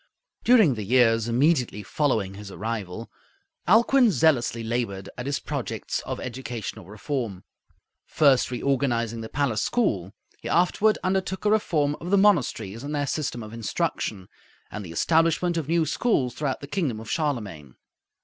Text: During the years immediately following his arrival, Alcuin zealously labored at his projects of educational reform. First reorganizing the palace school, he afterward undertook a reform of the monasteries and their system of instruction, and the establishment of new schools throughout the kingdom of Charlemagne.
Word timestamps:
During 0.43 0.73
the 0.73 0.83
years 0.83 1.27
immediately 1.27 1.83
following 1.83 2.33
his 2.33 2.49
arrival, 2.49 3.11
Alcuin 3.67 4.09
zealously 4.09 4.63
labored 4.63 5.11
at 5.15 5.27
his 5.27 5.39
projects 5.39 5.99
of 6.07 6.19
educational 6.19 6.85
reform. 6.87 7.43
First 8.07 8.49
reorganizing 8.49 9.21
the 9.21 9.29
palace 9.29 9.61
school, 9.61 10.11
he 10.39 10.49
afterward 10.49 10.97
undertook 11.03 11.45
a 11.45 11.51
reform 11.51 11.95
of 12.01 12.09
the 12.09 12.17
monasteries 12.17 12.81
and 12.81 12.95
their 12.95 13.05
system 13.05 13.43
of 13.43 13.53
instruction, 13.53 14.27
and 14.71 14.83
the 14.83 14.91
establishment 14.91 15.55
of 15.55 15.67
new 15.67 15.85
schools 15.85 16.33
throughout 16.33 16.61
the 16.61 16.67
kingdom 16.67 16.99
of 16.99 17.07
Charlemagne. 17.11 17.75